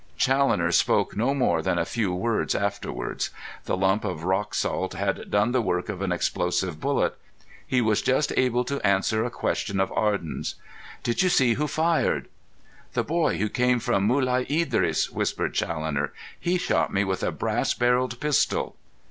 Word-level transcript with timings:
Challoner 0.17 0.71
spoke 0.71 1.15
no 1.15 1.31
more 1.35 1.61
than 1.61 1.77
a 1.77 1.85
few 1.85 2.11
words 2.11 2.55
afterwards. 2.55 3.29
The 3.65 3.77
lump 3.77 4.03
of 4.03 4.23
rock 4.23 4.55
salt 4.55 4.95
had 4.95 5.29
done 5.29 5.51
the 5.51 5.61
work 5.61 5.89
of 5.89 6.01
an 6.01 6.11
explosive 6.11 6.79
bullet. 6.79 7.15
He 7.67 7.81
was 7.81 8.01
just 8.01 8.33
able 8.35 8.63
to 8.65 8.81
answer 8.83 9.23
a 9.23 9.29
question 9.29 9.79
of 9.79 9.91
Arden's. 9.91 10.55
"Did 11.03 11.21
you 11.21 11.29
see 11.29 11.53
who 11.53 11.67
fired?" 11.67 12.29
"The 12.93 13.03
boy 13.03 13.37
who 13.37 13.47
came 13.47 13.79
from 13.79 14.07
Mulai 14.07 14.47
Idris," 14.49 15.11
whispered 15.11 15.53
Challoner. 15.53 16.11
"He 16.39 16.57
shot 16.57 16.91
me 16.91 17.03
with 17.03 17.21
a 17.21 17.31
brass 17.31 17.75
barrelled 17.75 18.19
pistol." 18.19 18.75